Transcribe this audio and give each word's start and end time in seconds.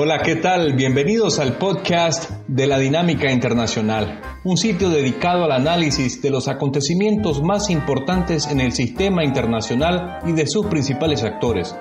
Hola, 0.00 0.20
¿qué 0.24 0.36
tal? 0.36 0.74
Bienvenidos 0.74 1.40
al 1.40 1.58
podcast 1.58 2.30
de 2.46 2.68
la 2.68 2.78
Dinámica 2.78 3.32
Internacional, 3.32 4.20
un 4.44 4.56
sitio 4.56 4.90
dedicado 4.90 5.42
al 5.42 5.50
análisis 5.50 6.22
de 6.22 6.30
los 6.30 6.46
acontecimientos 6.46 7.42
más 7.42 7.68
importantes 7.68 8.46
en 8.46 8.60
el 8.60 8.70
sistema 8.70 9.24
internacional 9.24 10.20
y 10.24 10.34
de 10.34 10.46
sus 10.46 10.66
principales 10.66 11.24
actores. 11.24 11.74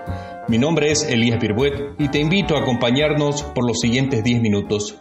Mi 0.47 0.57
nombre 0.57 0.89
es 0.89 1.03
Elías 1.03 1.39
Birbuet 1.39 1.93
y 1.99 2.07
te 2.07 2.17
invito 2.17 2.55
a 2.55 2.61
acompañarnos 2.61 3.43
por 3.43 3.67
los 3.67 3.79
siguientes 3.79 4.23
10 4.23 4.41
minutos. 4.41 4.99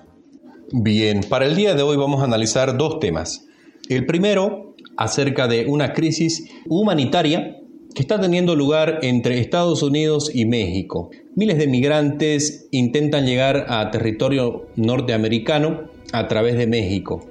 Bien, 0.70 1.22
para 1.26 1.46
el 1.46 1.56
día 1.56 1.74
de 1.74 1.82
hoy 1.82 1.96
vamos 1.96 2.20
a 2.20 2.24
analizar 2.24 2.76
dos 2.76 2.98
temas. 3.00 3.46
El 3.88 4.04
primero, 4.04 4.74
acerca 4.98 5.48
de 5.48 5.64
una 5.64 5.94
crisis 5.94 6.50
humanitaria 6.68 7.56
que 7.94 8.02
está 8.02 8.20
teniendo 8.20 8.54
lugar 8.54 8.98
entre 9.00 9.38
Estados 9.38 9.82
Unidos 9.82 10.30
y 10.34 10.44
México. 10.44 11.08
Miles 11.38 11.58
de 11.58 11.66
migrantes 11.66 12.66
intentan 12.70 13.26
llegar 13.26 13.66
a 13.68 13.90
territorio 13.90 14.68
norteamericano 14.76 15.82
a 16.12 16.28
través 16.28 16.56
de 16.56 16.66
México. 16.66 17.26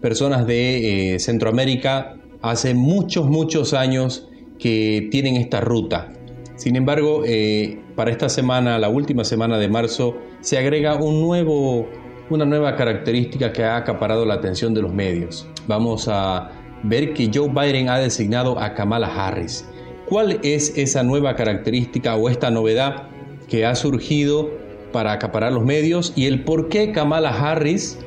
Personas 0.00 0.46
de 0.46 1.14
eh, 1.14 1.18
Centroamérica 1.18 2.14
hace 2.42 2.74
muchos, 2.74 3.26
muchos 3.26 3.74
años 3.74 4.28
que 4.60 5.08
tienen 5.10 5.34
esta 5.34 5.60
ruta. 5.60 6.12
Sin 6.54 6.76
embargo, 6.76 7.24
eh, 7.26 7.80
para 7.96 8.12
esta 8.12 8.28
semana, 8.28 8.78
la 8.78 8.88
última 8.88 9.24
semana 9.24 9.58
de 9.58 9.68
marzo, 9.68 10.16
se 10.42 10.56
agrega 10.56 10.94
un 10.94 11.20
nuevo, 11.20 11.88
una 12.30 12.44
nueva 12.44 12.76
característica 12.76 13.52
que 13.52 13.64
ha 13.64 13.76
acaparado 13.76 14.24
la 14.24 14.34
atención 14.34 14.74
de 14.74 14.82
los 14.82 14.94
medios. 14.94 15.48
Vamos 15.66 16.06
a 16.08 16.52
ver 16.84 17.14
que 17.14 17.28
Joe 17.34 17.48
Biden 17.48 17.88
ha 17.88 17.98
designado 17.98 18.60
a 18.60 18.74
Kamala 18.74 19.08
Harris 19.08 19.64
¿Cuál 20.10 20.40
es 20.42 20.76
esa 20.76 21.04
nueva 21.04 21.36
característica 21.36 22.16
o 22.16 22.28
esta 22.28 22.50
novedad 22.50 23.08
que 23.50 23.66
ha 23.66 23.74
surgido 23.74 24.50
para 24.92 25.12
acaparar 25.12 25.52
los 25.52 25.64
medios 25.64 26.14
y 26.16 26.26
el 26.26 26.44
por 26.44 26.68
qué 26.68 26.92
Kamala 26.92 27.28
Harris 27.28 27.98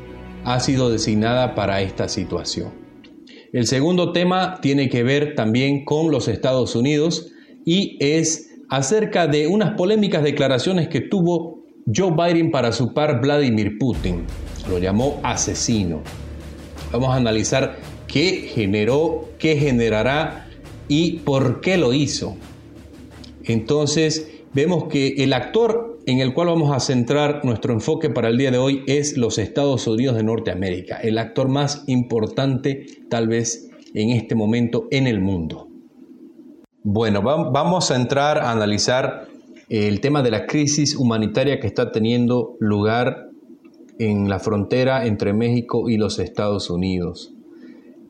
ha 0.44 0.60
sido 0.60 0.90
designada 0.90 1.54
para 1.54 1.82
esta 1.82 2.10
situación? 2.10 2.72
El 3.52 3.68
segundo 3.68 4.14
tema 4.14 4.60
tiene 4.62 4.90
que 4.90 5.04
ver 5.04 5.36
también 5.36 5.86
con 5.86 6.10
los 6.10 6.28
Estados 6.28 6.76
Unidos 6.76 7.32
y 7.66 7.98
es 8.00 8.50
acerca 8.70 9.28
de 9.28 9.46
unas 9.46 9.76
polémicas 9.76 10.24
declaraciones 10.24 10.88
que 10.88 11.02
tuvo 11.02 11.64
Joe 11.94 12.12
Biden 12.12 12.50
para 12.50 12.72
su 12.72 12.94
par 12.94 13.22
Vladimir 13.22 13.78
Putin. 13.78 14.24
Lo 14.68 14.80
llamó 14.80 15.20
asesino. 15.22 16.02
Vamos 16.92 17.10
a 17.10 17.18
analizar 17.18 17.78
qué 18.08 18.50
generó, 18.54 19.30
qué 19.38 19.56
generará 19.58 20.48
y 20.88 21.20
por 21.20 21.62
qué 21.62 21.78
lo 21.78 21.94
hizo. 21.94 22.36
Entonces, 23.44 24.33
vemos 24.54 24.86
que 24.86 25.24
el 25.24 25.34
actor 25.34 26.00
en 26.06 26.20
el 26.20 26.34
cual 26.34 26.48
vamos 26.48 26.76
a 26.76 26.80
centrar 26.80 27.44
nuestro 27.44 27.74
enfoque 27.74 28.10
para 28.10 28.30
el 28.30 28.38
día 28.38 28.52
de 28.52 28.58
hoy 28.58 28.84
es 28.88 29.18
los 29.18 29.38
Estados 29.38 29.88
Unidos 29.88 30.16
de 30.16 30.24
Norteamérica, 30.24 30.98
el 30.98 31.18
actor 31.18 31.48
más 31.48 31.84
importante 31.88 32.86
tal 33.10 33.28
vez 33.28 33.70
en 33.94 34.10
este 34.10 34.36
momento 34.36 34.88
en 34.92 35.08
el 35.08 35.22
mundo. 35.22 35.68
Bueno, 36.84 37.22
vamos 37.22 37.92
a 37.92 37.96
entrar 37.96 38.38
a 38.38 38.52
analizar 38.52 39.28
el 39.70 40.02
tema 40.02 40.22
de 40.22 40.32
la 40.32 40.46
crisis 40.46 40.96
humanitaria 40.96 41.60
que 41.60 41.68
está 41.68 41.92
teniendo 41.92 42.58
lugar 42.60 43.30
en 44.00 44.28
la 44.28 44.40
frontera 44.40 45.06
entre 45.06 45.34
México 45.34 45.90
y 45.90 45.98
los 45.98 46.20
Estados 46.20 46.70
Unidos. 46.70 47.34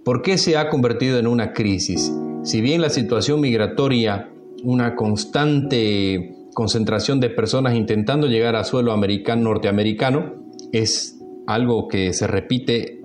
¿Por 0.04 0.22
qué 0.22 0.38
se 0.38 0.58
ha 0.58 0.70
convertido 0.70 1.20
en 1.20 1.28
una 1.28 1.54
crisis? 1.54 2.12
Si 2.44 2.62
bien 2.62 2.82
la 2.82 2.90
situación 2.90 3.40
migratoria, 3.40 4.33
una 4.64 4.96
constante 4.96 6.36
concentración 6.54 7.20
de 7.20 7.30
personas 7.30 7.76
intentando 7.76 8.28
llegar 8.28 8.56
a 8.56 8.64
suelo 8.64 8.92
americano, 8.92 9.44
norteamericano, 9.44 10.34
es 10.72 11.20
algo 11.46 11.88
que 11.88 12.14
se 12.14 12.28
repite 12.28 13.02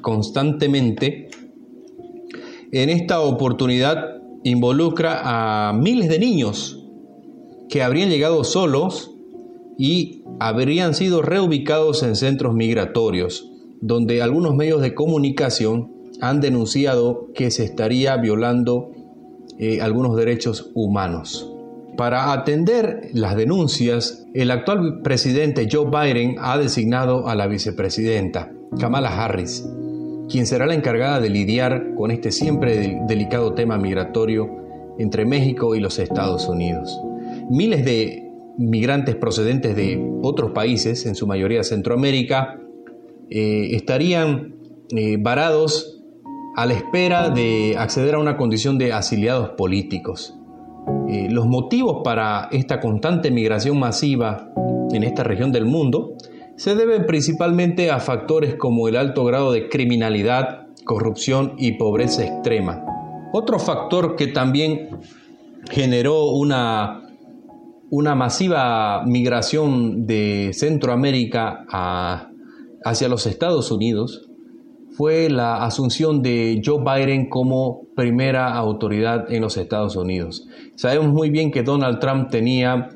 constantemente, 0.00 1.28
en 2.70 2.90
esta 2.90 3.20
oportunidad 3.20 4.22
involucra 4.44 5.20
a 5.68 5.72
miles 5.72 6.08
de 6.08 6.18
niños 6.18 6.84
que 7.68 7.82
habrían 7.82 8.10
llegado 8.10 8.44
solos 8.44 9.14
y 9.78 10.22
habrían 10.40 10.94
sido 10.94 11.22
reubicados 11.22 12.02
en 12.02 12.14
centros 12.14 12.54
migratorios, 12.54 13.50
donde 13.80 14.22
algunos 14.22 14.54
medios 14.54 14.80
de 14.80 14.94
comunicación 14.94 15.92
han 16.20 16.40
denunciado 16.40 17.28
que 17.34 17.50
se 17.50 17.64
estaría 17.64 18.16
violando 18.16 18.90
eh, 19.58 19.80
algunos 19.80 20.16
derechos 20.16 20.70
humanos. 20.74 21.52
Para 21.96 22.32
atender 22.32 23.10
las 23.12 23.36
denuncias, 23.36 24.24
el 24.32 24.52
actual 24.52 25.00
presidente 25.02 25.68
Joe 25.70 25.90
Biden 25.90 26.36
ha 26.38 26.56
designado 26.56 27.26
a 27.26 27.34
la 27.34 27.48
vicepresidenta 27.48 28.52
Kamala 28.78 29.08
Harris, 29.08 29.68
quien 30.28 30.46
será 30.46 30.66
la 30.66 30.74
encargada 30.74 31.18
de 31.18 31.30
lidiar 31.30 31.94
con 31.96 32.12
este 32.12 32.30
siempre 32.30 33.00
delicado 33.08 33.54
tema 33.54 33.78
migratorio 33.78 34.48
entre 34.98 35.24
México 35.24 35.74
y 35.74 35.80
los 35.80 35.98
Estados 35.98 36.48
Unidos. 36.48 36.96
Miles 37.50 37.84
de 37.84 38.30
migrantes 38.58 39.16
procedentes 39.16 39.74
de 39.74 40.00
otros 40.22 40.52
países, 40.52 41.06
en 41.06 41.14
su 41.14 41.26
mayoría 41.26 41.64
Centroamérica, 41.64 42.60
eh, 43.30 43.70
estarían 43.72 44.54
eh, 44.90 45.16
varados 45.18 45.97
a 46.58 46.66
la 46.66 46.72
espera 46.72 47.30
de 47.30 47.76
acceder 47.78 48.16
a 48.16 48.18
una 48.18 48.36
condición 48.36 48.78
de 48.78 48.92
asiliados 48.92 49.50
políticos. 49.50 50.34
Eh, 51.08 51.28
los 51.30 51.46
motivos 51.46 52.00
para 52.02 52.48
esta 52.50 52.80
constante 52.80 53.30
migración 53.30 53.78
masiva 53.78 54.50
en 54.90 55.04
esta 55.04 55.22
región 55.22 55.52
del 55.52 55.66
mundo 55.66 56.14
se 56.56 56.74
deben 56.74 57.06
principalmente 57.06 57.92
a 57.92 58.00
factores 58.00 58.56
como 58.56 58.88
el 58.88 58.96
alto 58.96 59.24
grado 59.24 59.52
de 59.52 59.68
criminalidad, 59.68 60.66
corrupción 60.84 61.54
y 61.58 61.78
pobreza 61.78 62.24
extrema. 62.24 62.84
Otro 63.32 63.60
factor 63.60 64.16
que 64.16 64.26
también 64.26 64.98
generó 65.70 66.32
una, 66.32 67.02
una 67.88 68.16
masiva 68.16 69.04
migración 69.06 70.08
de 70.08 70.50
Centroamérica 70.54 71.64
hacia 72.84 73.08
los 73.08 73.28
Estados 73.28 73.70
Unidos 73.70 74.27
fue 74.98 75.30
la 75.30 75.64
asunción 75.64 76.22
de 76.22 76.60
Joe 76.64 76.82
Biden 76.82 77.28
como 77.28 77.82
primera 77.94 78.52
autoridad 78.56 79.32
en 79.32 79.42
los 79.42 79.56
Estados 79.56 79.94
Unidos. 79.94 80.48
Sabemos 80.74 81.12
muy 81.12 81.30
bien 81.30 81.52
que 81.52 81.62
Donald 81.62 82.00
Trump 82.00 82.30
tenía 82.30 82.88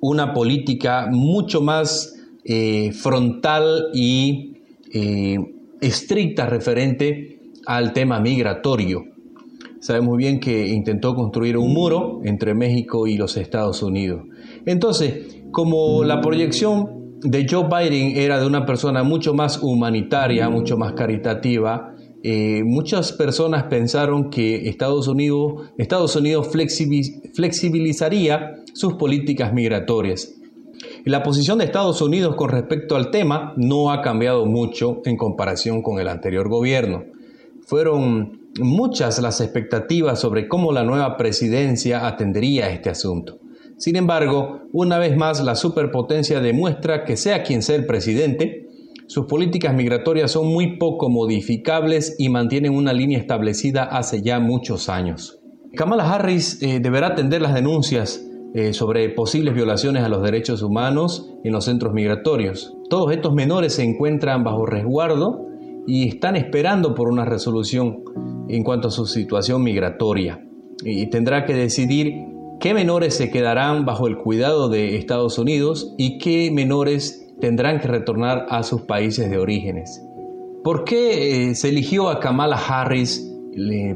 una 0.00 0.34
política 0.34 1.06
mucho 1.12 1.60
más 1.60 2.12
eh, 2.42 2.90
frontal 2.90 3.90
y 3.94 4.62
eh, 4.92 5.38
estricta 5.80 6.46
referente 6.46 7.38
al 7.66 7.92
tema 7.92 8.18
migratorio. 8.18 9.04
Sabemos 9.78 10.16
bien 10.16 10.40
que 10.40 10.70
intentó 10.70 11.14
construir 11.14 11.56
un 11.56 11.72
muro 11.72 12.20
entre 12.24 12.52
México 12.52 13.06
y 13.06 13.16
los 13.16 13.36
Estados 13.36 13.80
Unidos. 13.84 14.24
Entonces, 14.66 15.44
como 15.52 16.02
la 16.02 16.20
proyección 16.20 17.01
de 17.22 17.46
Joe 17.48 17.68
Biden 17.68 18.16
era 18.16 18.40
de 18.40 18.46
una 18.46 18.66
persona 18.66 19.02
mucho 19.02 19.34
más 19.34 19.62
humanitaria, 19.62 20.48
mucho 20.48 20.76
más 20.76 20.92
caritativa. 20.92 21.94
Eh, 22.22 22.62
muchas 22.64 23.12
personas 23.12 23.64
pensaron 23.64 24.30
que 24.30 24.68
Estados 24.68 25.08
Unidos, 25.08 25.72
Estados 25.78 26.14
Unidos 26.16 26.48
flexibilizaría 27.34 28.54
sus 28.74 28.94
políticas 28.94 29.52
migratorias. 29.52 30.34
La 31.04 31.22
posición 31.22 31.58
de 31.58 31.64
Estados 31.64 32.00
Unidos 32.00 32.34
con 32.36 32.48
respecto 32.48 32.96
al 32.96 33.10
tema 33.10 33.54
no 33.56 33.92
ha 33.92 34.00
cambiado 34.02 34.46
mucho 34.46 35.00
en 35.04 35.16
comparación 35.16 35.82
con 35.82 36.00
el 36.00 36.08
anterior 36.08 36.48
gobierno. 36.48 37.04
Fueron 37.66 38.40
muchas 38.60 39.20
las 39.20 39.40
expectativas 39.40 40.20
sobre 40.20 40.48
cómo 40.48 40.72
la 40.72 40.84
nueva 40.84 41.16
presidencia 41.16 42.06
atendería 42.06 42.70
este 42.70 42.90
asunto. 42.90 43.41
Sin 43.82 43.96
embargo, 43.96 44.60
una 44.72 44.96
vez 44.98 45.16
más 45.16 45.42
la 45.42 45.56
superpotencia 45.56 46.38
demuestra 46.38 47.02
que 47.02 47.16
sea 47.16 47.42
quien 47.42 47.62
sea 47.62 47.74
el 47.74 47.84
presidente, 47.84 48.68
sus 49.08 49.26
políticas 49.26 49.74
migratorias 49.74 50.30
son 50.30 50.46
muy 50.46 50.76
poco 50.76 51.10
modificables 51.10 52.14
y 52.16 52.28
mantienen 52.28 52.76
una 52.76 52.92
línea 52.92 53.18
establecida 53.18 53.82
hace 53.82 54.22
ya 54.22 54.38
muchos 54.38 54.88
años. 54.88 55.40
Kamala 55.74 56.14
Harris 56.14 56.62
eh, 56.62 56.78
deberá 56.78 57.08
atender 57.08 57.42
las 57.42 57.54
denuncias 57.54 58.24
eh, 58.54 58.72
sobre 58.72 59.08
posibles 59.08 59.52
violaciones 59.52 60.04
a 60.04 60.08
los 60.08 60.22
derechos 60.22 60.62
humanos 60.62 61.34
en 61.42 61.52
los 61.52 61.64
centros 61.64 61.92
migratorios. 61.92 62.76
Todos 62.88 63.10
estos 63.10 63.34
menores 63.34 63.74
se 63.74 63.82
encuentran 63.82 64.44
bajo 64.44 64.64
resguardo 64.64 65.44
y 65.88 66.06
están 66.06 66.36
esperando 66.36 66.94
por 66.94 67.08
una 67.08 67.24
resolución 67.24 68.04
en 68.48 68.62
cuanto 68.62 68.86
a 68.86 68.92
su 68.92 69.06
situación 69.06 69.64
migratoria. 69.64 70.40
Y 70.84 71.10
tendrá 71.10 71.44
que 71.44 71.54
decidir 71.54 72.31
qué 72.62 72.74
menores 72.74 73.14
se 73.14 73.28
quedarán 73.28 73.84
bajo 73.84 74.06
el 74.06 74.16
cuidado 74.16 74.68
de 74.68 74.96
Estados 74.96 75.36
Unidos 75.36 75.94
y 75.98 76.18
qué 76.18 76.52
menores 76.52 77.34
tendrán 77.40 77.80
que 77.80 77.88
retornar 77.88 78.46
a 78.50 78.62
sus 78.62 78.82
países 78.82 79.28
de 79.28 79.36
orígenes. 79.36 80.00
¿Por 80.62 80.84
qué 80.84 81.50
eh, 81.50 81.54
se 81.56 81.70
eligió 81.70 82.08
a 82.08 82.20
Kamala 82.20 82.56
Harris 82.56 83.28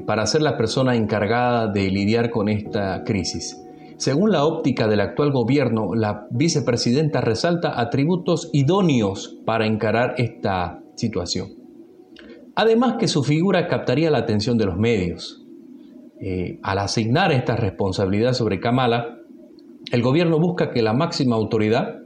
para 0.04 0.26
ser 0.26 0.42
la 0.42 0.56
persona 0.56 0.96
encargada 0.96 1.68
de 1.68 1.92
lidiar 1.92 2.30
con 2.30 2.48
esta 2.48 3.04
crisis? 3.04 3.56
Según 3.98 4.32
la 4.32 4.44
óptica 4.44 4.88
del 4.88 5.00
actual 5.00 5.30
gobierno, 5.30 5.94
la 5.94 6.26
vicepresidenta 6.32 7.20
resalta 7.20 7.80
atributos 7.80 8.50
idóneos 8.52 9.38
para 9.46 9.64
encarar 9.64 10.16
esta 10.18 10.82
situación. 10.96 11.50
Además 12.56 12.96
que 12.98 13.06
su 13.06 13.22
figura 13.22 13.68
captaría 13.68 14.10
la 14.10 14.18
atención 14.18 14.58
de 14.58 14.66
los 14.66 14.76
medios. 14.76 15.45
Eh, 16.20 16.58
al 16.62 16.78
asignar 16.78 17.32
esta 17.32 17.56
responsabilidad 17.56 18.32
sobre 18.32 18.58
Kamala, 18.58 19.18
el 19.92 20.02
gobierno 20.02 20.38
busca 20.40 20.70
que 20.70 20.82
la 20.82 20.94
máxima 20.94 21.36
autoridad, 21.36 22.00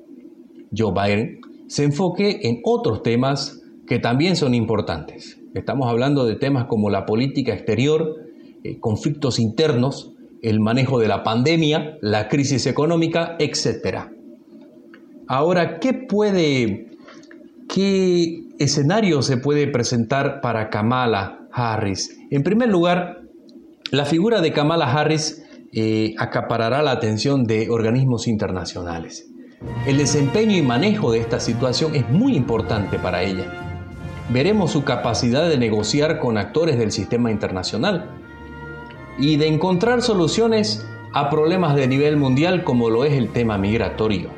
Joe 0.76 0.92
Biden, 0.92 1.40
se 1.68 1.84
enfoque 1.84 2.40
en 2.42 2.60
otros 2.64 3.02
temas 3.02 3.62
que 3.86 3.98
también 3.98 4.36
son 4.36 4.54
importantes. 4.54 5.40
Estamos 5.54 5.88
hablando 5.88 6.26
de 6.26 6.36
temas 6.36 6.66
como 6.66 6.90
la 6.90 7.06
política 7.06 7.52
exterior, 7.54 8.16
eh, 8.64 8.78
conflictos 8.80 9.38
internos, 9.38 10.12
el 10.42 10.60
manejo 10.60 10.98
de 10.98 11.08
la 11.08 11.22
pandemia, 11.22 11.98
la 12.00 12.28
crisis 12.28 12.66
económica, 12.66 13.36
etc. 13.38 14.10
Ahora, 15.28 15.78
¿qué 15.78 15.92
puede, 15.92 16.88
qué 17.68 18.42
escenario 18.58 19.22
se 19.22 19.36
puede 19.36 19.68
presentar 19.68 20.40
para 20.40 20.70
Kamala 20.70 21.46
Harris? 21.52 22.18
En 22.30 22.42
primer 22.42 22.68
lugar, 22.68 23.19
la 23.90 24.04
figura 24.04 24.40
de 24.40 24.52
Kamala 24.52 24.92
Harris 24.92 25.44
eh, 25.72 26.14
acaparará 26.19 26.82
la 26.82 26.92
atención 26.92 27.44
de 27.44 27.70
organismos 27.70 28.26
internacionales. 28.28 29.28
El 29.87 29.98
desempeño 29.98 30.56
y 30.56 30.62
manejo 30.62 31.12
de 31.12 31.20
esta 31.20 31.38
situación 31.38 31.94
es 31.94 32.08
muy 32.08 32.34
importante 32.34 32.98
para 32.98 33.22
ella. 33.22 33.44
Veremos 34.31 34.70
su 34.70 34.84
capacidad 34.84 35.48
de 35.48 35.58
negociar 35.58 36.19
con 36.19 36.38
actores 36.38 36.78
del 36.78 36.92
sistema 36.92 37.31
internacional, 37.31 38.20
y 39.20 39.37
de 39.37 39.48
encontrar 39.48 40.02
soluciones 40.02 40.86
a 41.12 41.28
problemas 41.31 41.75
de 41.75 41.86
nivel 41.86 42.16
mundial 42.16 42.64
como 42.64 42.88
lo 42.90 43.04
es 43.04 43.12
el 43.12 43.28
tema 43.28 43.58
migratorio. 43.58 44.31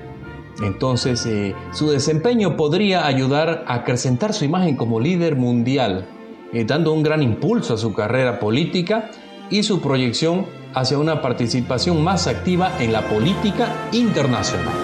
Entonces, 0.63 1.25
eh, 1.27 1.55
su 1.73 1.91
desempeño 1.91 2.57
podría 2.57 3.07
ayudar 3.07 3.65
a 3.67 3.75
acrecentar 3.75 4.33
su 4.33 4.45
imagen 4.45 4.77
como 4.77 5.01
líder 5.01 5.37
mundial, 5.37 6.07
eh, 6.53 6.65
dando 6.65 6.93
un 6.93 7.03
gran 7.03 7.23
impulso 7.23 7.75
a 7.75 7.79
su 7.79 7.95
carrera 7.95 8.39
política 8.39 9.11
y 9.53 9.63
su 9.63 9.81
proyección 9.81 10.47
hacia 10.75 10.99
una 10.99 11.21
participación 11.21 12.03
más 12.03 12.27
activa 12.27 12.73
en 12.81 12.93
la 12.93 13.03
política 13.03 13.69
internacional. 13.93 14.75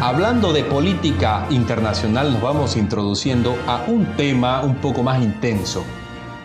Hablando 0.00 0.52
de 0.52 0.64
política 0.64 1.46
internacional, 1.50 2.32
nos 2.32 2.40
vamos 2.40 2.76
introduciendo 2.76 3.54
a 3.66 3.84
un 3.88 4.16
tema 4.16 4.62
un 4.62 4.76
poco 4.76 5.02
más 5.02 5.22
intenso, 5.22 5.84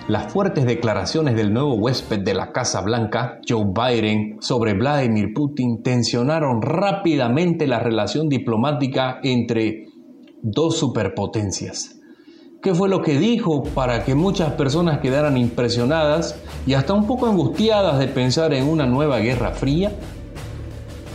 las 0.08 0.34
fuertes 0.34 0.66
declaraciones 0.66 1.36
del 1.36 1.54
nuevo 1.54 1.76
huésped 1.76 2.22
de 2.22 2.34
la 2.34 2.52
Casa 2.52 2.82
Blanca, 2.82 3.40
Joe 3.48 3.66
Biden, 3.66 4.38
sobre 4.42 4.74
Vladimir 4.74 5.36
Putin 5.36 5.84
tensionaron 5.84 6.64
rápidamente 6.64 7.68
la 7.68 7.80
relación 7.80 8.28
diplomática 8.28 9.20
entre 9.22 9.86
dos 10.42 10.80
superpotencias. 10.80 11.99
¿Qué 12.62 12.76
fue 12.76 12.90
lo 12.90 13.02
que 13.02 13.18
dijo 13.18 13.64
para 13.64 14.04
que 14.04 14.16
muchas 14.16 14.52
personas 14.52 15.00
quedaran 15.00 15.38
impresionadas 15.38 16.36
y 16.68 16.74
hasta 16.74 16.94
un 16.94 17.08
poco 17.08 17.26
angustiadas 17.26 18.00
de 18.00 18.10
pensar 18.10 18.54
en 18.54 18.68
una 18.68 18.86
nueva 18.86 19.20
guerra 19.20 19.52
fría? 19.52 19.94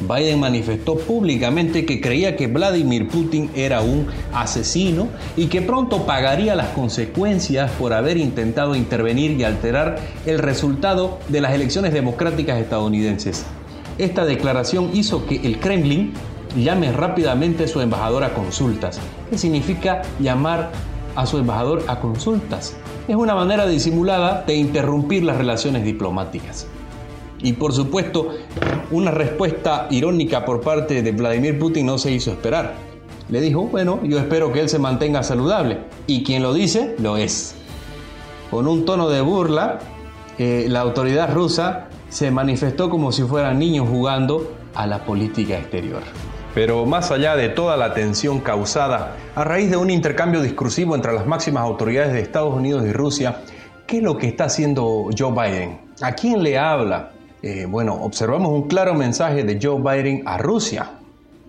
Biden 0.01 0.41
manifestó 0.41 0.97
públicamente 0.97 1.85
que 1.85 2.01
creía 2.01 2.35
que 2.35 2.47
Vladimir 2.47 3.09
Putin 3.09 3.51
era 3.55 3.83
un 3.83 4.07
asesino 4.33 5.09
y 5.37 5.49
que 5.49 5.61
pronto 5.61 6.07
pagaría 6.07 6.55
las 6.55 6.69
consecuencias 6.69 7.71
por 7.73 7.93
haber 7.93 8.17
intentado 8.17 8.75
intervenir 8.75 9.33
y 9.33 9.45
alterar 9.45 9.97
el 10.25 10.39
resultado 10.39 11.19
de 11.29 11.43
las 11.43 11.53
elecciones 11.53 11.93
democráticas 11.93 12.59
estadounidenses. 12.59 13.45
Esta 13.99 14.25
declaración 14.25 14.93
hizo 14.95 15.27
que 15.27 15.37
el 15.47 15.61
Kremlin 15.61 16.15
llame 16.57 16.91
rápidamente 16.91 17.65
a 17.65 17.69
su 17.69 17.83
embajador 17.83 18.25
a 18.25 18.33
consultas. 18.33 18.99
¿Qué 19.29 19.37
significa 19.37 20.01
llamar 20.21 20.71
a 21.15 21.27
su 21.27 21.39
embajador 21.39 21.83
a 21.89 22.01
consultas? 22.01 22.77
Es 23.09 23.17
una 23.17 23.35
manera 23.35 23.67
disimulada 23.67 24.43
de 24.47 24.55
interrumpir 24.55 25.25
las 25.25 25.37
relaciones 25.37 25.85
diplomáticas. 25.85 26.67
Y 27.41 27.53
por 27.53 27.73
supuesto, 27.73 28.31
una 28.91 29.11
respuesta 29.11 29.87
irónica 29.91 30.45
por 30.45 30.61
parte 30.61 31.03
de 31.03 31.13
Vladimir 31.13 31.59
Putin 31.59 31.87
no 31.87 31.99
se 31.99 32.11
hizo 32.11 32.31
esperar. 32.31 32.75
Le 33.29 33.41
dijo, 33.41 33.63
bueno, 33.65 34.01
yo 34.03 34.19
espero 34.19 34.53
que 34.53 34.61
él 34.61 34.69
se 34.69 34.79
mantenga 34.79 35.23
saludable. 35.23 35.81
Y 36.07 36.25
quien 36.25 36.43
lo 36.43 36.55
dice, 36.55 36.95
lo 36.99 37.17
es. 37.17 37.55
Con 38.51 38.67
un 38.67 38.85
tono 38.85 39.09
de 39.09 39.21
burla, 39.21 39.79
eh, 40.39 40.67
la 40.69 40.81
autoridad 40.81 41.33
rusa 41.35 41.89
se 42.09 42.31
manifestó 42.31 42.89
como 42.89 43.13
si 43.13 43.23
fueran 43.23 43.59
niños 43.59 43.89
jugando 43.89 44.53
a 44.75 44.87
la 44.87 45.05
política 45.05 45.59
exterior. 45.59 46.03
Pero 46.55 46.87
más 46.87 47.11
allá 47.11 47.35
de 47.35 47.49
toda 47.49 47.77
la 47.77 47.95
tensión 47.95 48.41
causada 48.41 49.17
a 49.35 49.43
raíz 49.43 49.71
de 49.71 49.77
un 49.77 49.91
intercambio 49.91 50.41
discursivo 50.41 50.95
entre 50.95 51.13
las 51.13 51.27
máximas 51.27 51.65
autoridades 51.65 52.13
de 52.13 52.21
Estados 52.21 52.55
Unidos 52.55 52.87
y 52.87 52.93
Rusia, 52.93 53.41
¿qué 53.87 53.97
es 53.97 54.03
lo 54.05 54.17
que 54.17 54.29
está 54.29 54.45
haciendo 54.45 55.09
Joe 55.19 55.33
Biden? 55.33 55.81
¿A 56.01 56.13
quién 56.13 56.43
le 56.45 56.57
habla? 56.57 57.11
Eh, 57.43 57.67
bueno, 57.69 57.95
observamos 57.95 58.53
un 58.53 58.69
claro 58.69 58.95
mensaje 58.95 59.43
de 59.43 59.59
Joe 59.61 59.81
Biden 59.81 60.23
a 60.27 60.39
Rusia, 60.39 60.93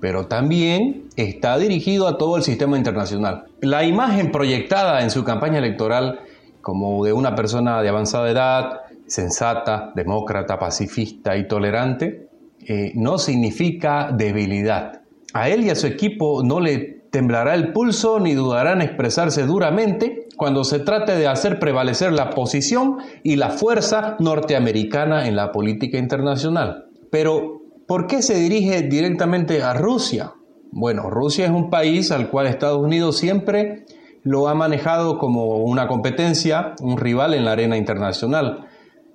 pero 0.02 0.25
también 0.25 1.04
está 1.16 1.57
dirigido 1.57 2.07
a 2.07 2.18
todo 2.18 2.38
el 2.38 2.44
sistema 2.44 2.75
internacional. 2.75 3.46
La 3.62 3.84
imagen 3.86 4.31
proyectada 4.31 5.02
en 5.02 5.12
su 5.12 5.24
campaña 5.24 5.60
electoral 5.60 6.19
como 6.62 7.06
de 7.06 7.13
una 7.13 7.36
persona 7.36 7.81
de 7.84 7.90
avanzada 7.90 8.30
edad, 8.30 8.81
sensata, 9.06 9.92
demócrata, 9.94 10.57
pacifista 10.57 11.38
y 11.38 11.48
tolerante, 11.48 12.25
eh, 12.67 12.91
no 12.95 13.17
significa 13.17 14.12
debilidad. 14.12 15.01
A 15.33 15.50
él 15.50 15.65
y 15.65 15.69
a 15.69 15.75
su 15.75 15.88
equipo 15.88 16.44
no 16.44 16.59
le 16.59 16.95
temblará 17.12 17.53
el 17.56 17.71
pulso 17.71 18.19
ni 18.19 18.33
dudarán 18.33 18.81
expresarse 18.81 19.45
duramente 19.45 20.27
cuando 20.35 20.63
se 20.63 20.79
trate 20.79 21.15
de 21.15 21.27
hacer 21.27 21.59
prevalecer 21.59 22.12
la 22.12 22.31
posición 22.31 22.97
y 23.23 23.38
la 23.38 23.51
fuerza 23.51 24.17
norteamericana 24.19 25.27
en 25.27 25.35
la 25.35 25.51
política 25.51 25.97
internacional. 25.97 26.85
Pero, 27.12 27.62
¿por 27.88 28.07
qué 28.07 28.21
se 28.21 28.35
dirige 28.35 28.81
directamente 28.81 29.63
a 29.63 29.73
Rusia? 29.73 30.33
Bueno, 30.71 31.09
Rusia 31.09 31.45
es 31.45 31.51
un 31.51 31.69
país 31.69 32.11
al 32.11 32.29
cual 32.29 32.47
Estados 32.47 32.83
Unidos 32.83 33.18
siempre 33.18 33.85
lo 34.23 34.50
ha 34.50 34.56
manejado 34.56 35.18
como 35.18 35.59
una 35.59 35.88
competencia, 35.88 36.73
un 36.81 36.97
rival 36.97 37.33
en 37.33 37.45
la 37.45 37.54
arena 37.54 37.78
internacional. 37.78 38.65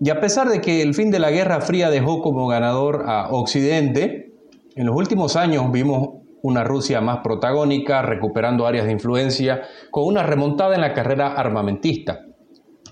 Y 0.02 0.08
a 0.08 0.18
pesar 0.18 0.48
de 0.48 0.62
que 0.62 0.80
el 0.80 0.94
fin 0.94 1.10
de 1.10 1.18
la 1.18 1.30
Guerra 1.30 1.60
Fría 1.60 1.90
dejó 1.90 2.22
como 2.22 2.46
ganador 2.46 3.04
a 3.06 3.28
Occidente, 3.30 4.32
en 4.74 4.86
los 4.86 4.96
últimos 4.96 5.36
años 5.36 5.70
vimos 5.70 6.20
una 6.40 6.64
Rusia 6.64 7.02
más 7.02 7.18
protagónica, 7.18 8.00
recuperando 8.00 8.66
áreas 8.66 8.86
de 8.86 8.92
influencia, 8.92 9.60
con 9.90 10.06
una 10.06 10.22
remontada 10.22 10.74
en 10.74 10.80
la 10.80 10.94
carrera 10.94 11.34
armamentista. 11.34 12.24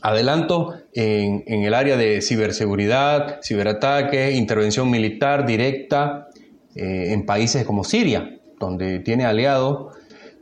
Adelanto 0.03 0.75
en, 0.93 1.43
el 1.47 1.73
área 1.73 1.97
de 1.97 2.21
ciberseguridad, 2.21 3.41
ciberataques, 3.43 4.35
intervención 4.37 4.91
militar 4.91 5.47
directa 5.47 6.29
eh, 6.75 7.15
en 7.15 7.25
países 7.25 7.65
como 7.65 7.85
Siria, 7.85 8.39
donde 8.61 9.01
tiene 9.01 9.25
aliado. 9.25 9.93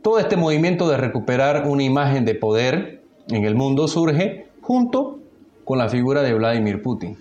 Todo 0.01 0.19
este 0.19 0.35
movimiento 0.35 0.89
de 0.89 0.97
recuperar 0.97 1.65
una 1.65 1.83
imagen 1.83 2.25
de 2.25 2.35
poder 2.35 3.03
en 3.29 3.45
el 3.45 3.55
mundo 3.55 3.87
surge 3.87 4.47
junto 4.61 5.16
con 5.67 5.77
la 5.77 5.89
figura 5.89 6.23
de 6.23 6.33
Vladimir 6.33 6.81
Putin, 6.81 7.17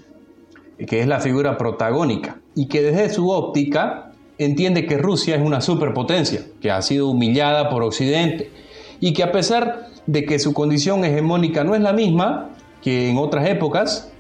que 0.87 1.00
es 1.00 1.09
la 1.09 1.19
figura 1.19 1.59
protagónica 1.59 2.38
y 2.55 2.69
que 2.69 2.81
desde 2.81 3.12
su 3.12 3.29
óptica 3.29 4.12
entiende 4.38 4.87
que 4.87 4.99
Rusia 4.99 5.35
es 5.35 5.43
una 5.43 5.61
superpotencia, 5.61 6.43
que 6.61 6.71
ha 6.71 6.81
sido 6.81 7.09
humillada 7.09 7.69
por 7.69 7.83
Occidente 7.83 8.53
y 9.00 9.15
que 9.15 9.25
a 9.25 9.33
pesar 9.33 9.88
de 10.07 10.25
que 10.25 10.38
su 10.38 10.55
condición 10.55 11.05
hegemónica 11.05 11.65
no 11.65 11.75
es 11.75 11.81
la 11.81 11.93
misma 11.93 12.50
que 12.83 13.11
en 13.11 13.19
otras 13.19 13.49
épocas, 13.49 14.12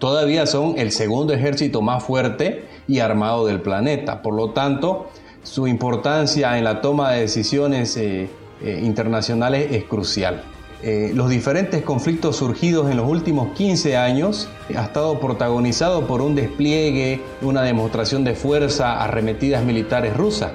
todavía 0.00 0.44
son 0.46 0.76
el 0.76 0.90
segundo 0.90 1.32
ejército 1.32 1.80
más 1.80 2.02
fuerte 2.02 2.64
y 2.88 2.98
armado 2.98 3.46
del 3.46 3.60
planeta. 3.60 4.20
Por 4.20 4.34
lo 4.34 4.50
tanto, 4.50 5.10
su 5.44 5.68
importancia 5.68 6.58
en 6.58 6.64
la 6.64 6.80
toma 6.80 7.12
de 7.12 7.20
decisiones 7.20 7.96
eh, 7.98 8.28
eh, 8.64 8.80
internacionales 8.82 9.68
es 9.70 9.84
crucial. 9.84 10.42
Eh, 10.82 11.10
los 11.12 11.28
diferentes 11.28 11.82
conflictos 11.82 12.36
surgidos 12.36 12.90
en 12.90 12.96
los 12.96 13.08
últimos 13.08 13.52
15 13.56 13.96
años 13.96 14.48
ha 14.76 14.84
estado 14.84 15.18
protagonizado 15.18 16.06
por 16.06 16.22
un 16.22 16.36
despliegue, 16.36 17.20
una 17.42 17.62
demostración 17.62 18.22
de 18.22 18.34
fuerza 18.34 19.02
arremetidas 19.02 19.64
militares 19.64 20.16
rusas, 20.16 20.52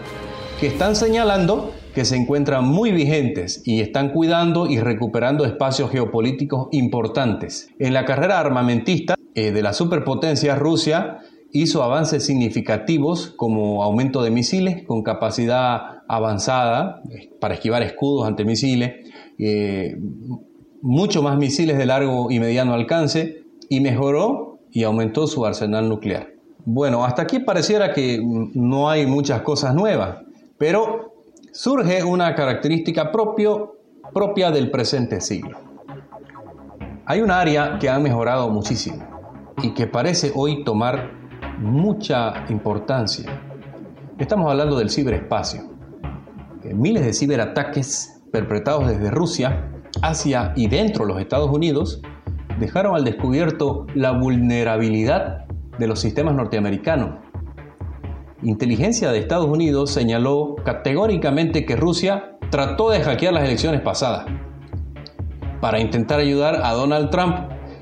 que 0.62 0.68
están 0.68 0.96
señalando 0.96 1.74
que 1.94 2.06
se 2.06 2.16
encuentran 2.16 2.66
muy 2.66 2.92
vigentes 2.92 3.62
y 3.66 3.82
están 3.82 4.10
cuidando 4.10 4.68
y 4.68 4.80
recuperando 4.80 5.46
espacios 5.46 5.92
geopolíticos 5.92 6.68
importantes. 6.72 7.70
En 7.78 7.94
la 7.94 8.06
carrera 8.06 8.40
armamentista 8.40 9.16
eh, 9.36 9.52
de 9.52 9.62
la 9.62 9.74
superpotencia 9.74 10.56
Rusia 10.56 11.20
hizo 11.52 11.84
avances 11.84 12.26
significativos 12.26 13.34
como 13.36 13.84
aumento 13.84 14.24
de 14.24 14.32
misiles 14.32 14.84
con 14.88 15.04
capacidad 15.04 16.04
avanzada 16.08 17.02
eh, 17.12 17.30
para 17.40 17.54
esquivar 17.54 17.84
escudos 17.84 18.28
ante 18.28 18.44
misiles, 18.44 19.13
eh, 19.38 19.98
mucho 20.82 21.24
más 21.24 21.38
misiles 21.38 21.78
de 21.78 21.86
largo 21.86 22.30
y 22.30 22.40
mediano 22.40 22.74
alcance 22.74 23.44
y 23.70 23.80
mejoró 23.80 24.60
y 24.72 24.84
aumentó 24.84 25.28
su 25.28 25.46
arsenal 25.46 25.88
nuclear. 25.88 26.34
Bueno, 26.66 27.04
hasta 27.06 27.24
aquí 27.24 27.40
pareciera 27.40 27.94
que 27.94 28.22
no 28.54 28.90
hay 28.90 29.06
muchas 29.06 29.42
cosas 29.42 29.76
nuevas, 29.76 30.20
pero 30.58 31.14
surge 31.52 32.04
una 32.04 32.36
característica 32.36 33.12
propia 33.12 34.52
del 34.52 34.72
presente 34.72 35.22
siglo. 35.22 35.58
Hay 37.06 37.22
un 37.22 37.32
área 37.32 37.78
que 37.80 37.90
ha 37.90 38.00
mejorado 38.00 38.50
muchísimo 38.50 39.04
y 39.62 39.74
que 39.74 39.88
parece 39.88 40.32
hoy 40.36 40.64
tomar 40.64 41.12
mucha 41.60 42.46
importancia. 42.50 43.42
Estamos 44.18 44.50
hablando 44.50 44.78
del 44.78 44.90
ciberespacio. 44.90 45.70
Miles 46.64 47.06
de 47.06 47.14
ciberataques 47.14 48.23
perpetrados 48.34 48.88
desde 48.88 49.12
Rusia 49.12 49.70
hacia 50.02 50.54
y 50.56 50.68
dentro 50.68 51.06
de 51.06 51.14
los 51.14 51.22
Estados 51.22 51.52
Unidos 51.52 52.02
dejaron 52.60 52.96
al 52.96 53.04
descubierto 53.06 53.86
la 53.94 54.12
vulnerabilidad 54.12 55.46
de 55.78 55.88
los 55.88 56.00
sistemas 56.00 56.34
norteamericanos. 56.34 57.20
Inteligencia 58.42 59.12
de 59.12 59.20
Estados 59.20 59.46
Unidos 59.46 59.92
señaló 59.92 60.56
categóricamente 60.66 61.64
que 61.64 61.76
Rusia 61.76 62.38
trató 62.50 62.90
de 62.90 63.02
hackear 63.02 63.34
las 63.34 63.44
elecciones 63.44 63.82
pasadas 63.82 64.26
para 65.62 65.80
intentar 65.80 66.20
ayudar 66.20 66.60
a 66.64 66.72
Donald 66.72 67.12
Trump, 67.12 67.36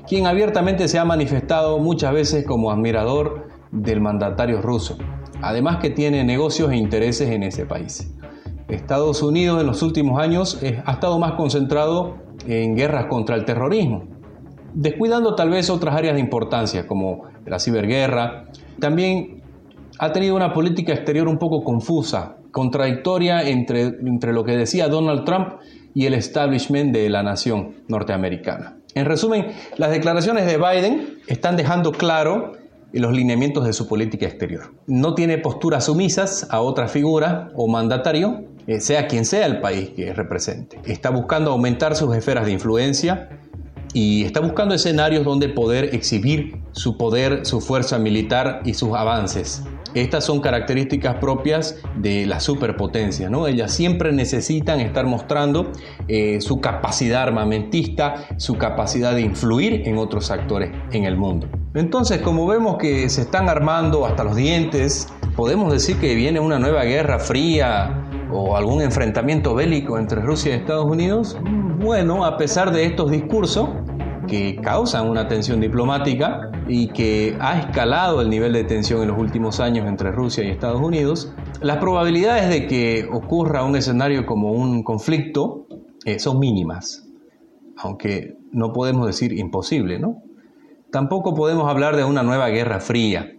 quien 0.06 0.26
abiertamente 0.26 0.86
se 0.86 0.98
ha 0.98 1.04
manifestado 1.06 1.78
muchas 1.78 2.12
veces 2.12 2.44
como 2.46 2.70
admirador 2.70 3.48
del 3.70 4.02
mandatario 4.02 4.60
ruso, 4.60 4.98
además 5.40 5.78
que 5.78 5.88
tiene 5.88 6.24
negocios 6.24 6.70
e 6.72 6.76
intereses 6.76 7.30
en 7.30 7.42
ese 7.42 7.64
país. 7.64 8.14
Estados 8.72 9.22
Unidos 9.22 9.60
en 9.60 9.66
los 9.66 9.82
últimos 9.82 10.20
años 10.20 10.60
ha 10.84 10.92
estado 10.92 11.18
más 11.18 11.32
concentrado 11.32 12.16
en 12.46 12.74
guerras 12.74 13.06
contra 13.06 13.36
el 13.36 13.44
terrorismo, 13.44 14.04
descuidando 14.74 15.34
tal 15.34 15.50
vez 15.50 15.70
otras 15.70 15.94
áreas 15.94 16.14
de 16.14 16.20
importancia 16.20 16.86
como 16.86 17.24
la 17.46 17.58
ciberguerra. 17.58 18.46
También 18.80 19.42
ha 19.98 20.12
tenido 20.12 20.34
una 20.34 20.52
política 20.52 20.92
exterior 20.92 21.28
un 21.28 21.38
poco 21.38 21.62
confusa, 21.62 22.36
contradictoria 22.50 23.42
entre, 23.48 23.82
entre 23.82 24.32
lo 24.32 24.44
que 24.44 24.56
decía 24.56 24.88
Donald 24.88 25.24
Trump 25.24 25.54
y 25.94 26.06
el 26.06 26.14
establishment 26.14 26.92
de 26.92 27.08
la 27.08 27.22
nación 27.22 27.76
norteamericana. 27.88 28.78
En 28.94 29.06
resumen, 29.06 29.52
las 29.76 29.90
declaraciones 29.90 30.46
de 30.46 30.58
Biden 30.58 31.18
están 31.26 31.56
dejando 31.56 31.92
claro 31.92 32.52
los 32.92 33.12
lineamientos 33.12 33.64
de 33.64 33.72
su 33.72 33.88
política 33.88 34.26
exterior. 34.26 34.74
No 34.86 35.14
tiene 35.14 35.38
posturas 35.38 35.84
sumisas 35.84 36.46
a 36.50 36.60
otra 36.60 36.88
figura 36.88 37.50
o 37.54 37.68
mandatario, 37.68 38.44
sea 38.78 39.06
quien 39.06 39.24
sea 39.24 39.46
el 39.46 39.60
país 39.60 39.90
que 39.90 40.12
represente. 40.12 40.80
Está 40.84 41.10
buscando 41.10 41.50
aumentar 41.50 41.96
sus 41.96 42.14
esferas 42.16 42.46
de 42.46 42.52
influencia 42.52 43.28
y 43.94 44.24
está 44.24 44.40
buscando 44.40 44.74
escenarios 44.74 45.24
donde 45.24 45.48
poder 45.48 45.94
exhibir 45.94 46.62
su 46.72 46.96
poder, 46.96 47.44
su 47.44 47.60
fuerza 47.60 47.98
militar 47.98 48.62
y 48.64 48.74
sus 48.74 48.94
avances. 48.94 49.62
Estas 49.94 50.24
son 50.24 50.40
características 50.40 51.16
propias 51.16 51.76
de 51.96 52.24
la 52.24 52.40
superpotencia, 52.40 53.28
¿no? 53.28 53.46
Ellas 53.46 53.72
siempre 53.72 54.10
necesitan 54.10 54.80
estar 54.80 55.04
mostrando 55.04 55.70
eh, 56.08 56.40
su 56.40 56.62
capacidad 56.62 57.22
armamentista, 57.22 58.14
su 58.38 58.56
capacidad 58.56 59.14
de 59.14 59.20
influir 59.20 59.86
en 59.86 59.98
otros 59.98 60.30
actores 60.30 60.70
en 60.92 61.04
el 61.04 61.18
mundo. 61.18 61.46
Entonces, 61.74 62.22
como 62.22 62.46
vemos 62.46 62.78
que 62.78 63.10
se 63.10 63.20
están 63.20 63.50
armando 63.50 64.06
hasta 64.06 64.24
los 64.24 64.34
dientes, 64.34 65.08
podemos 65.36 65.70
decir 65.70 65.98
que 65.98 66.14
viene 66.14 66.40
una 66.40 66.58
nueva 66.58 66.84
guerra 66.84 67.18
fría 67.18 68.08
o 68.32 68.56
algún 68.56 68.82
enfrentamiento 68.82 69.54
bélico 69.54 69.98
entre 69.98 70.20
Rusia 70.20 70.52
y 70.52 70.58
Estados 70.58 70.86
Unidos. 70.86 71.36
Bueno, 71.78 72.24
a 72.24 72.36
pesar 72.36 72.72
de 72.72 72.84
estos 72.86 73.10
discursos, 73.10 73.68
que 74.26 74.56
causan 74.62 75.08
una 75.08 75.28
tensión 75.28 75.60
diplomática 75.60 76.50
y 76.68 76.88
que 76.88 77.36
ha 77.40 77.58
escalado 77.58 78.20
el 78.20 78.30
nivel 78.30 78.52
de 78.52 78.64
tensión 78.64 79.02
en 79.02 79.08
los 79.08 79.18
últimos 79.18 79.60
años 79.60 79.86
entre 79.86 80.10
Rusia 80.10 80.44
y 80.44 80.50
Estados 80.50 80.80
Unidos, 80.80 81.34
las 81.60 81.78
probabilidades 81.78 82.48
de 82.48 82.66
que 82.66 83.08
ocurra 83.12 83.64
un 83.64 83.76
escenario 83.76 84.24
como 84.26 84.52
un 84.52 84.82
conflicto 84.82 85.66
eh, 86.04 86.18
son 86.18 86.38
mínimas, 86.38 87.08
aunque 87.76 88.36
no 88.52 88.72
podemos 88.72 89.06
decir 89.06 89.32
imposible, 89.32 89.98
¿no? 89.98 90.22
Tampoco 90.90 91.34
podemos 91.34 91.68
hablar 91.68 91.96
de 91.96 92.04
una 92.04 92.22
nueva 92.22 92.48
guerra 92.48 92.80
fría, 92.80 93.32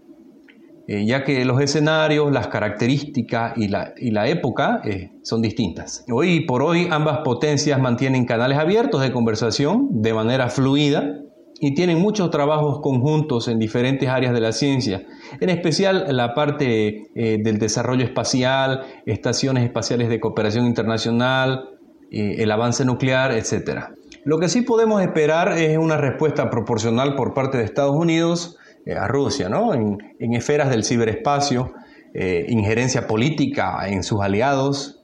eh, 0.85 1.05
ya 1.05 1.23
que 1.23 1.45
los 1.45 1.61
escenarios, 1.61 2.29
las 2.33 2.47
características 2.47 3.53
y 3.57 3.69
la, 3.69 3.93
y 3.95 4.11
la 4.11 4.27
época 4.27 4.81
eh, 4.83 5.11
son 5.21 5.41
distintas. 5.41 6.03
Hoy 6.11 6.41
por 6.41 6.61
hoy 6.61 6.89
ambas 6.91 7.19
potencias 7.19 7.79
mantienen 7.79 8.25
canales 8.25 8.57
abiertos 8.57 9.01
de 9.01 9.13
conversación 9.13 10.01
de 10.01 10.13
manera 10.13 10.49
fluida 10.49 11.21
y 11.61 11.73
tienen 11.73 12.01
muchos 12.01 12.29
trabajos 12.31 12.81
conjuntos 12.81 13.47
en 13.47 13.59
diferentes 13.59 14.09
áreas 14.09 14.33
de 14.33 14.41
la 14.41 14.51
ciencia, 14.51 15.03
en 15.39 15.49
especial 15.49 16.05
la 16.09 16.33
parte 16.33 17.07
eh, 17.15 17.37
del 17.41 17.59
desarrollo 17.59 18.03
espacial, 18.03 18.81
estaciones 19.05 19.63
espaciales 19.63 20.09
de 20.09 20.19
cooperación 20.19 20.65
internacional, 20.65 21.69
el 22.11 22.51
avance 22.51 22.85
nuclear, 22.85 23.31
etc. 23.31 23.85
Lo 24.23 24.37
que 24.37 24.47
sí 24.47 24.61
podemos 24.61 25.01
esperar 25.01 25.57
es 25.57 25.79
una 25.79 25.97
respuesta 25.97 26.51
proporcional 26.51 27.15
por 27.15 27.33
parte 27.33 27.57
de 27.57 27.63
Estados 27.63 27.95
Unidos, 27.95 28.59
a 28.85 29.07
Rusia, 29.07 29.49
¿no? 29.49 29.73
En, 29.73 29.99
esferas 30.33 30.69
del 30.69 30.83
ciberespacio, 30.83 31.73
eh, 32.13 32.45
injerencia 32.49 33.07
política 33.07 33.87
en 33.87 34.03
sus 34.03 34.21
aliados, 34.21 35.03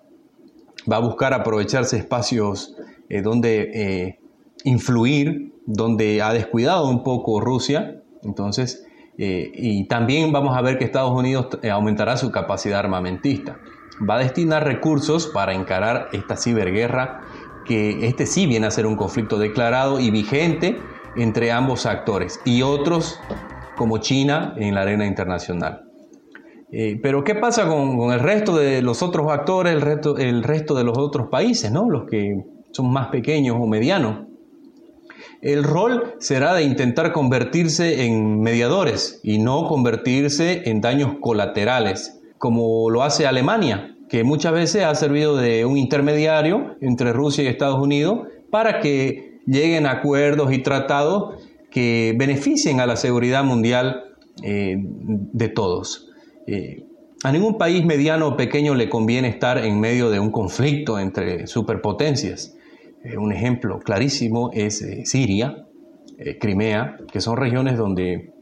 va 0.92 0.98
a 0.98 1.00
buscar 1.00 1.34
aprovecharse 1.34 1.98
espacios 1.98 2.76
eh, 3.10 3.22
donde 3.22 4.20
influir, 4.64 5.54
donde 5.66 6.22
ha 6.22 6.34
descuidado 6.34 6.90
un 6.90 7.04
poco 7.04 7.40
Rusia, 7.40 8.02
entonces, 8.24 8.86
y 9.18 9.86
también 9.86 10.32
vamos 10.32 10.58
a 10.58 10.62
ver 10.62 10.78
que 10.78 10.86
Estados 10.86 11.12
Unidos 11.12 11.48
aumentará 11.70 12.18
su 12.18 12.32
capacidad 12.32 12.80
armamentista. 12.80 13.58
Va 14.08 14.16
a 14.16 14.20
destinar 14.20 14.66
recursos 14.66 15.28
para 15.28 15.54
encarar 15.54 16.08
esta 16.14 16.38
ciberguerra, 16.38 17.22
que 17.66 18.08
este 18.08 18.26
sí 18.26 18.48
viene 18.48 18.68
a 18.68 18.72
ser 18.72 18.86
un 18.86 18.96
conflicto 18.96 19.38
declarado 19.38 20.00
y 20.00 20.10
vigente 20.10 20.80
entre 21.16 21.52
ambos 21.52 21.86
actores 21.86 22.40
y 22.46 22.62
otros 22.62 23.20
como 23.80 24.00
China 24.00 24.56
en 24.58 24.76
la 24.76 24.82
arena 24.82 25.06
internacional. 25.06 25.86
Eh, 26.70 27.00
pero 27.02 27.24
¿qué 27.24 27.34
pasa 27.34 27.66
con, 27.66 28.12
el 28.12 28.20
resto 28.20 28.58
de 28.58 28.82
los 28.82 29.02
otros 29.02 29.32
actores, 29.32 29.72
el 29.72 29.80
resto, 29.80 30.18
el 30.18 30.44
resto 30.44 30.76
de 30.76 30.84
los 30.84 30.98
otros 30.98 31.30
países, 31.30 31.72
¿no? 31.72 31.90
los 31.90 32.04
que 32.04 32.44
son 32.72 32.92
más 32.92 33.08
pequeños 33.08 33.56
o 33.58 33.66
medianos? 33.68 34.28
El 35.42 35.64
rol 35.64 36.16
será 36.20 36.56
de 36.56 36.64
intentar 36.64 37.14
convertirse 37.14 38.06
en 38.06 38.42
mediadores 38.42 39.22
y 39.24 39.40
no 39.40 39.66
convertirse 39.66 40.70
en 40.70 40.82
daños 40.82 41.14
colaterales, 41.22 42.20
como 42.38 42.90
lo 42.90 43.04
hace 43.04 43.28
Alemania, 43.28 43.96
que 44.10 44.26
muchas 44.26 44.52
veces 44.52 44.84
ha 44.84 44.94
servido 44.94 45.38
de 45.38 45.64
un 45.64 45.78
intermediario 45.78 46.76
entre 46.82 47.14
Rusia 47.14 47.46
y 47.46 47.48
Estados 47.48 47.80
Unidos 47.80 48.28
para 48.52 48.82
que 48.82 49.40
lleguen 49.46 49.86
acuerdos 49.86 50.52
y 50.52 50.58
tratados 50.58 51.49
que 51.72 52.16
beneficien 52.18 52.80
a 52.80 52.86
la 52.86 52.96
seguridad 52.96 53.44
mundial 53.44 54.16
eh, 54.44 54.78
de 54.78 55.50
todos. 55.50 56.10
Eh, 56.48 56.86
a 57.24 57.32
ningún 57.32 57.58
país 57.58 57.86
mediano 57.86 58.30
o 58.30 58.38
pequeño 58.38 58.76
le 58.76 58.90
conviene 58.90 59.28
estar 59.28 59.58
en 59.58 59.80
medio 59.80 60.10
de 60.10 60.20
un 60.20 60.32
conflicto 60.32 60.98
entre 61.00 61.48
superpotencias. 61.48 62.56
Eh, 63.04 63.18
un 63.18 63.34
ejemplo 63.34 63.80
clarísimo 63.80 64.52
es 64.54 64.86
Siria, 65.04 65.66
Crimea, 66.42 66.98
que 67.10 67.22
son 67.22 67.38
regiones 67.38 67.78
donde 67.78 68.34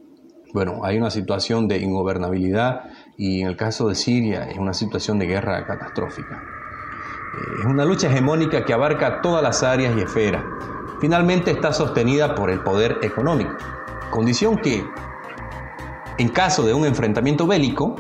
bueno, 0.52 0.84
hay 0.84 0.98
una 0.98 1.12
situación 1.12 1.68
de 1.68 1.78
ingobernabilidad 1.78 2.86
y 3.18 3.42
en 3.42 3.48
el 3.48 3.56
caso 3.56 3.88
de 3.88 3.94
Siria 3.94 4.50
es 4.50 4.58
una 4.58 4.74
situación 4.74 5.20
de 5.20 5.28
guerra 5.28 5.64
catastrófica. 5.68 6.42
es 7.60 7.66
una 7.66 7.86
lucha 7.86 8.08
hegemónica 8.08 8.66
que 8.66 8.74
abarca 8.74 9.22
todas 9.22 9.44
las 9.44 9.62
áreas 9.62 9.96
y 9.96 10.02
esferas 10.02 10.44
finalmente 11.00 11.52
está 11.52 11.74
sostenida 11.74 12.36
por 12.36 12.50
el 12.50 12.62
poder 12.62 12.98
económico, 13.02 13.52
condición 14.12 14.58
que, 14.58 14.84
en 16.18 16.30
caso 16.30 16.64
de 16.64 16.74
un 16.74 16.86
enfrentamiento 16.86 17.46
bélico, 17.48 17.96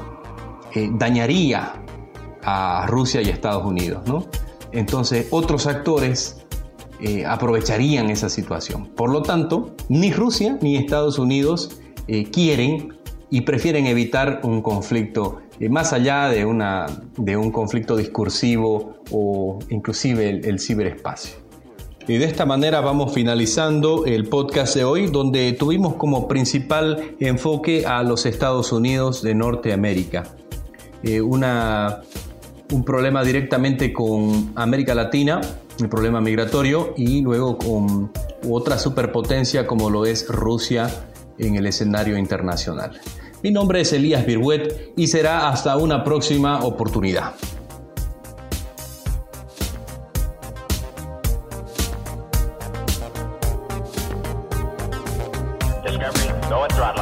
eh, 0.74 0.89
dañaría 0.94 1.74
a 2.44 2.86
Rusia 2.88 3.22
y 3.22 3.30
Estados 3.30 3.66
Unidos. 3.66 4.27
Entonces, 4.72 5.27
otros 5.32 5.68
actores 5.68 6.46
eh, 7.00 7.25
aprovecharían 7.25 8.10
esa 8.10 8.30
situación. 8.30 8.88
Por 8.88 9.12
lo 9.12 9.22
tanto, 9.22 9.75
ni 9.89 10.12
Rusia 10.12 10.58
ni 10.62 10.77
Estados 10.77 11.20
Unidos 11.20 11.80
eh, 12.08 12.30
quieren 12.30 12.98
y 13.30 13.42
prefieren 13.42 13.86
evitar 13.88 14.42
un 14.44 14.62
conflicto 14.62 15.42
más 15.70 15.92
allá 15.92 16.30
de, 16.30 16.46
un 16.46 17.51
conflicto 17.51 17.96
discursivo 17.96 18.98
o 19.12 19.60
inclusive 19.70 20.30
el 20.30 20.60
ciberespacio. 20.60 21.47
Y 22.08 22.18
de 22.18 22.26
esta 22.26 22.46
manera 22.46 22.80
vamos 22.80 23.14
finalizando 23.14 24.06
el 24.06 24.30
podcast 24.30 24.74
de 24.78 24.86
hoy, 24.86 25.08
donde 25.08 25.52
tuvimos 25.52 25.96
como 25.96 26.26
principal 26.26 27.16
enfoque 27.20 27.86
a 27.86 28.02
los 28.02 28.26
Estados 28.26 28.72
Unidos 28.72 29.22
de 29.22 29.36
Norteamérica. 29.36 30.24
Eh, 31.04 31.20
una, 31.20 32.04
un 32.72 32.86
problema 32.86 33.26
directamente 33.26 33.92
con 33.92 34.54
América 34.56 34.96
Latina, 34.96 35.42
el 35.82 35.90
problema 35.90 36.22
migratorio, 36.22 36.94
y 36.96 37.22
luego 37.22 37.58
con 37.58 38.10
otra 38.50 38.80
superpotencia 38.80 39.68
como 39.68 39.90
lo 39.90 40.06
es 40.06 40.30
Rusia 40.30 40.90
en 41.38 41.58
el 41.58 41.68
escenario 41.68 42.18
internacional. 42.18 43.02
Mi 43.44 43.52
nombre 43.52 43.82
es 43.82 43.92
Elías 43.92 44.26
Birwet 44.26 44.94
y 44.96 45.08
será 45.08 45.50
hasta 45.50 45.76
una 45.76 46.06
próxima 46.06 46.64
oportunidad. 46.64 47.34
Go 56.50 56.63
and 56.63 56.72
throttle. 56.72 56.97